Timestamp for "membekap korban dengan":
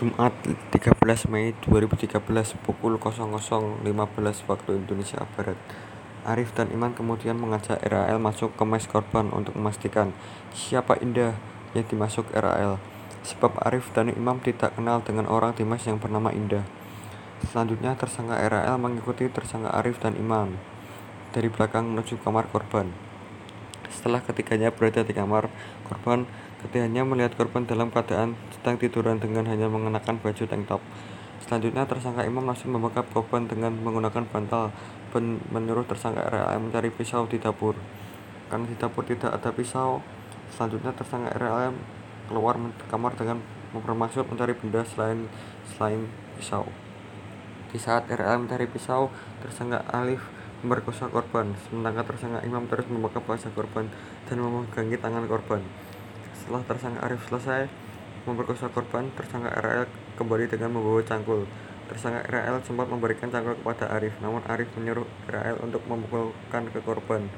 32.76-33.72